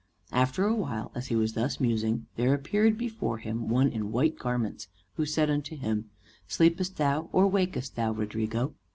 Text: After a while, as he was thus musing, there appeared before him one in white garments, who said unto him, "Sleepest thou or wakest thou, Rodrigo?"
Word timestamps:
After 0.31 0.65
a 0.65 0.73
while, 0.75 1.11
as 1.13 1.27
he 1.27 1.35
was 1.35 1.53
thus 1.53 1.79
musing, 1.79 2.25
there 2.35 2.55
appeared 2.55 2.97
before 2.97 3.37
him 3.37 3.69
one 3.69 3.87
in 3.87 4.11
white 4.11 4.35
garments, 4.35 4.87
who 5.13 5.27
said 5.27 5.47
unto 5.51 5.75
him, 5.77 6.09
"Sleepest 6.47 6.97
thou 6.97 7.29
or 7.31 7.47
wakest 7.47 7.95
thou, 7.95 8.11
Rodrigo?" 8.11 8.73